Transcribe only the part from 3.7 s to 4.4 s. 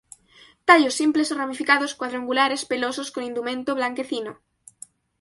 blanquecino.